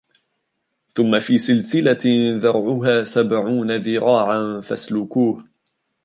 ثُمَّ 0.95 1.19
فِي 1.19 1.37
سِلْسِلَةٍ 1.39 2.37
ذَرْعُهَا 2.41 3.03
سَبْعُونَ 3.03 3.71
ذِرَاعًا 3.77 4.61
فَاسْلُكُوهُ 4.61 5.43